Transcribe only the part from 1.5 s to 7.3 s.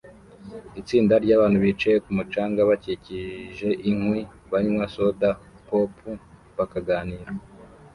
bicaye ku mucanga bakikije inkwi banywa soda pop bakaganira